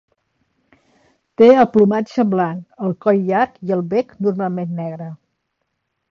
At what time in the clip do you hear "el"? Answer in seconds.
1.63-1.67, 2.87-2.95, 3.75-3.83